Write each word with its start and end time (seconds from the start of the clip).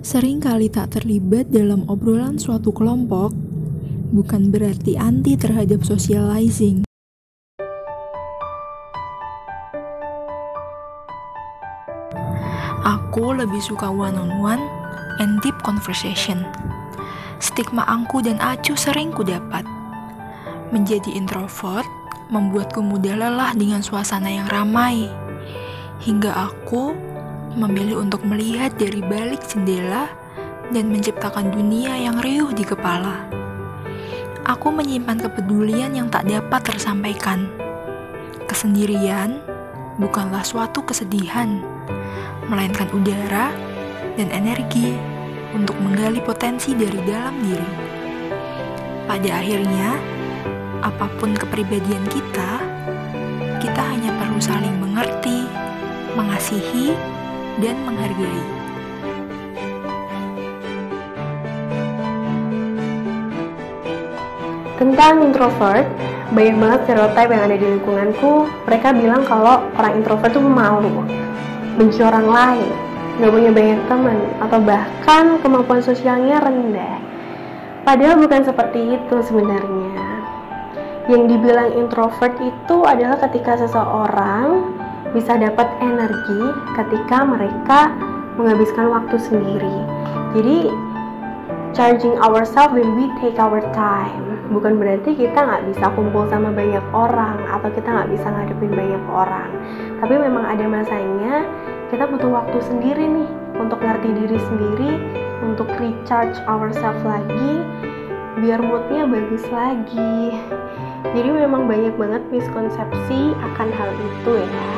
Sering 0.00 0.40
kali 0.40 0.72
tak 0.72 0.96
terlibat 0.96 1.52
dalam 1.52 1.84
obrolan 1.84 2.40
suatu 2.40 2.72
kelompok 2.72 3.36
bukan 4.16 4.48
berarti 4.48 4.96
anti 4.96 5.36
terhadap 5.36 5.84
socializing. 5.84 6.88
Aku 12.80 13.36
lebih 13.36 13.60
suka 13.60 13.92
one-on-one 13.92 14.64
and 15.20 15.36
deep 15.44 15.54
conversation. 15.60 16.48
Stigma 17.36 17.84
angku 17.84 18.24
dan 18.24 18.40
acuh 18.40 18.80
sering 18.80 19.12
ku 19.12 19.20
dapat. 19.20 19.68
Menjadi 20.72 21.12
introvert 21.12 21.84
membuatku 22.32 22.80
mudah 22.80 23.20
lelah 23.20 23.52
dengan 23.52 23.84
suasana 23.84 24.32
yang 24.32 24.48
ramai. 24.48 25.12
Hingga 26.00 26.32
aku 26.32 26.96
memilih 27.54 28.02
untuk 28.06 28.22
melihat 28.22 28.70
dari 28.78 29.02
balik 29.02 29.42
jendela 29.46 30.06
dan 30.70 30.86
menciptakan 30.90 31.50
dunia 31.50 31.98
yang 31.98 32.22
riuh 32.22 32.54
di 32.54 32.62
kepala. 32.62 33.26
Aku 34.46 34.70
menyimpan 34.70 35.18
kepedulian 35.18 35.94
yang 35.94 36.10
tak 36.10 36.26
dapat 36.26 36.62
tersampaikan. 36.62 37.50
Kesendirian 38.46 39.38
bukanlah 39.98 40.42
suatu 40.42 40.82
kesedihan, 40.82 41.62
melainkan 42.50 42.90
udara 42.90 43.54
dan 44.18 44.30
energi 44.34 44.94
untuk 45.54 45.78
menggali 45.78 46.18
potensi 46.22 46.74
dari 46.74 46.98
dalam 47.06 47.34
diri. 47.42 47.70
Pada 49.06 49.42
akhirnya, 49.42 49.98
apa 50.80 51.06
pun 51.18 51.34
kepribadian 51.34 52.06
kita, 52.10 52.50
kita 53.58 53.82
hanya 53.82 54.14
perlu 54.18 54.40
saling 54.40 54.76
mengerti, 54.78 55.46
mengasihi, 56.14 56.94
dan 57.60 57.76
menghargai. 57.84 58.42
Tentang 64.80 65.28
introvert, 65.28 65.84
banyak 66.32 66.56
banget 66.56 66.80
stereotip 66.88 67.28
yang 67.28 67.42
ada 67.44 67.56
di 67.60 67.66
lingkunganku. 67.68 68.48
Mereka 68.64 68.88
bilang 68.96 69.22
kalau 69.28 69.60
orang 69.76 70.00
introvert 70.00 70.32
itu 70.32 70.40
pemalu, 70.40 71.04
benci 71.76 72.00
orang 72.00 72.26
lain, 72.32 72.72
nggak 73.20 73.28
punya 73.28 73.50
banyak 73.52 73.80
teman, 73.92 74.18
atau 74.40 74.58
bahkan 74.64 75.24
kemampuan 75.44 75.84
sosialnya 75.84 76.40
rendah. 76.40 76.96
Padahal 77.84 78.16
bukan 78.24 78.40
seperti 78.40 78.96
itu 78.96 79.16
sebenarnya. 79.20 80.00
Yang 81.12 81.22
dibilang 81.36 81.70
introvert 81.76 82.40
itu 82.40 82.76
adalah 82.88 83.20
ketika 83.20 83.60
seseorang 83.60 84.79
bisa 85.12 85.34
dapat 85.36 85.66
energi 85.82 86.42
ketika 86.78 87.26
mereka 87.26 87.90
menghabiskan 88.38 88.88
waktu 88.88 89.16
sendiri. 89.18 89.76
Jadi 90.36 90.70
charging 91.74 92.14
ourselves 92.22 92.74
when 92.74 92.94
we 92.98 93.10
take 93.18 93.38
our 93.38 93.62
time. 93.74 94.26
Bukan 94.50 94.82
berarti 94.82 95.14
kita 95.14 95.46
nggak 95.46 95.62
bisa 95.70 95.86
kumpul 95.94 96.26
sama 96.26 96.50
banyak 96.50 96.82
orang 96.90 97.38
atau 97.46 97.70
kita 97.70 97.86
nggak 97.86 98.10
bisa 98.10 98.26
ngadepin 98.26 98.74
banyak 98.74 99.04
orang. 99.06 99.50
Tapi 100.02 100.14
memang 100.18 100.42
ada 100.42 100.66
masanya 100.66 101.46
kita 101.94 102.06
butuh 102.10 102.30
waktu 102.30 102.58
sendiri 102.66 103.02
nih 103.06 103.30
untuk 103.58 103.78
ngerti 103.78 104.10
diri 104.10 104.38
sendiri, 104.50 104.92
untuk 105.46 105.70
recharge 105.78 106.34
ourselves 106.50 107.02
lagi, 107.06 107.62
biar 108.42 108.58
moodnya 108.58 109.06
bagus 109.06 109.44
lagi. 109.54 110.34
Jadi 111.00 111.28
memang 111.32 111.64
banyak 111.64 111.96
banget 111.96 112.22
miskonsepsi 112.28 113.32
akan 113.34 113.68
hal 113.72 113.90
itu 113.96 114.32
ya. 114.36 114.68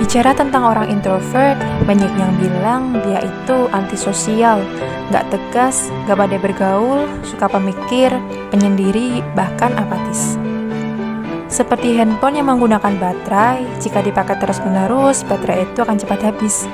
Bicara 0.00 0.34
tentang 0.34 0.66
orang 0.66 0.90
introvert, 0.90 1.54
banyak 1.86 2.10
yang 2.18 2.32
bilang 2.40 2.98
dia 3.04 3.22
itu 3.22 3.70
antisosial, 3.70 4.58
gak 5.14 5.28
tegas, 5.30 5.86
gak 6.08 6.18
pada 6.18 6.34
bergaul, 6.34 7.06
suka 7.22 7.46
pemikir, 7.46 8.10
penyendiri, 8.50 9.22
bahkan 9.38 9.70
apatis. 9.78 10.34
Seperti 11.46 11.94
handphone 11.94 12.42
yang 12.42 12.50
menggunakan 12.50 12.96
baterai, 12.98 13.62
jika 13.78 14.02
dipakai 14.02 14.34
terus-menerus, 14.42 15.22
baterai 15.30 15.68
itu 15.68 15.78
akan 15.78 16.00
cepat 16.00 16.32
habis. 16.32 16.66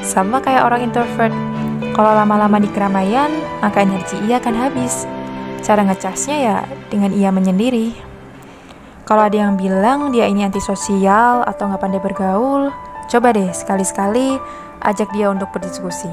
Sama 0.00 0.40
kayak 0.40 0.66
orang 0.66 0.88
introvert, 0.88 1.34
kalau 1.92 2.16
lama-lama 2.16 2.56
di 2.56 2.68
keramaian, 2.72 3.28
maka 3.60 3.84
energi 3.84 4.16
ia 4.24 4.40
akan 4.40 4.54
habis. 4.56 5.04
Cara 5.60 5.84
ngecasnya 5.84 6.36
ya 6.40 6.56
dengan 6.88 7.12
ia 7.12 7.28
menyendiri. 7.28 7.92
Kalau 9.04 9.26
ada 9.26 9.36
yang 9.36 9.58
bilang 9.58 10.14
dia 10.14 10.30
ini 10.30 10.46
antisosial 10.46 11.42
atau 11.42 11.66
nggak 11.66 11.82
pandai 11.82 12.00
bergaul, 12.00 12.70
coba 13.10 13.34
deh 13.34 13.50
sekali-sekali 13.50 14.38
ajak 14.86 15.10
dia 15.10 15.28
untuk 15.28 15.50
berdiskusi. 15.50 16.08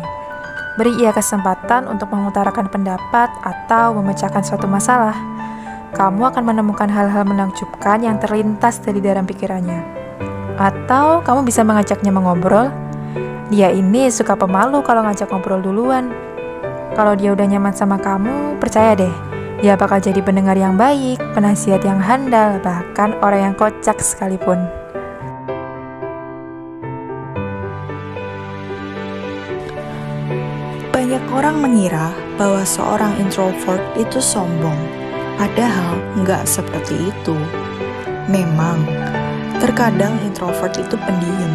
Beri 0.78 0.94
ia 1.02 1.14
kesempatan 1.14 1.90
untuk 1.90 2.10
mengutarakan 2.14 2.70
pendapat 2.70 3.30
atau 3.42 3.98
memecahkan 3.98 4.46
suatu 4.46 4.70
masalah. 4.70 5.14
Kamu 5.94 6.30
akan 6.30 6.44
menemukan 6.46 6.90
hal-hal 6.90 7.26
menakjubkan 7.26 8.06
yang 8.06 8.22
terlintas 8.22 8.78
dari 8.82 9.02
dalam 9.02 9.26
pikirannya. 9.26 9.82
Atau 10.58 11.26
kamu 11.26 11.46
bisa 11.46 11.62
mengajaknya 11.66 12.14
mengobrol. 12.14 12.70
Dia 13.48 13.72
ini 13.72 14.12
suka 14.12 14.36
pemalu 14.36 14.84
kalau 14.84 15.08
ngajak 15.08 15.32
ngobrol 15.32 15.64
duluan. 15.64 16.12
Kalau 17.00 17.16
dia 17.16 17.32
udah 17.32 17.48
nyaman 17.48 17.72
sama 17.72 17.96
kamu, 17.96 18.60
percaya 18.60 18.92
deh, 18.92 19.16
dia 19.64 19.80
bakal 19.80 20.04
jadi 20.04 20.20
pendengar 20.20 20.60
yang 20.60 20.76
baik, 20.76 21.16
penasihat 21.32 21.80
yang 21.88 21.96
handal, 21.96 22.60
bahkan 22.60 23.16
orang 23.24 23.48
yang 23.48 23.56
kocak 23.56 24.04
sekalipun. 24.04 24.60
Banyak 30.92 31.24
orang 31.32 31.64
mengira 31.64 32.12
bahwa 32.36 32.68
seorang 32.68 33.16
introvert 33.16 33.80
itu 33.96 34.20
sombong, 34.20 34.76
padahal 35.40 35.96
nggak 36.20 36.44
seperti 36.44 37.16
itu. 37.16 37.38
Memang, 38.28 38.84
terkadang 39.64 40.20
introvert 40.28 40.76
itu 40.76 41.00
pendiam, 41.00 41.54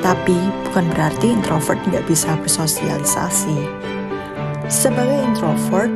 tapi 0.00 0.36
bukan 0.68 0.88
berarti 0.92 1.32
introvert 1.32 1.80
nggak 1.88 2.04
bisa 2.08 2.36
bersosialisasi. 2.40 3.58
Sebagai 4.70 5.18
introvert, 5.26 5.90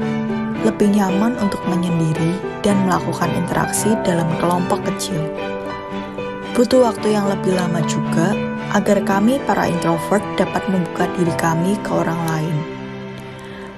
lebih 0.65 0.97
nyaman 0.97 1.37
untuk 1.39 1.61
menyendiri 1.69 2.41
dan 2.65 2.81
melakukan 2.89 3.29
interaksi 3.37 3.93
dalam 4.03 4.27
kelompok 4.41 4.81
kecil. 4.89 5.21
Butuh 6.57 6.87
waktu 6.87 7.13
yang 7.13 7.29
lebih 7.29 7.53
lama 7.55 7.83
juga 7.85 8.33
agar 8.75 9.03
kami 9.05 9.39
para 9.45 9.69
introvert 9.69 10.25
dapat 10.35 10.63
membuka 10.71 11.07
diri 11.15 11.35
kami 11.39 11.77
ke 11.85 11.91
orang 11.93 12.19
lain. 12.31 12.57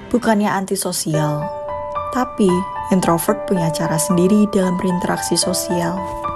Bukannya 0.07 0.47
antisosial, 0.47 1.43
tapi 2.15 2.47
introvert 2.95 3.43
punya 3.45 3.67
cara 3.75 3.99
sendiri 3.99 4.47
dalam 4.55 4.79
berinteraksi 4.79 5.35
sosial. 5.35 6.26